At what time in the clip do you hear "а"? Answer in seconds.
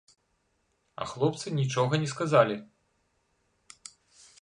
1.03-1.07